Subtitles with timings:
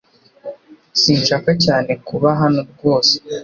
[1.01, 3.15] Sinshaka cyane kuba hano rwose